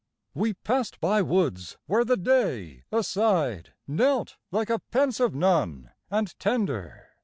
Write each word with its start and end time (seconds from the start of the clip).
We 0.33 0.55
passed 0.55 0.99
by 0.99 1.21
woods 1.21 1.77
where 1.85 2.03
the 2.03 2.17
day 2.17 2.85
aside 2.91 3.73
Knelt 3.87 4.35
like 4.49 4.71
a 4.71 4.79
pensive 4.79 5.35
nun 5.35 5.91
and 6.09 6.39
tender. 6.39 7.09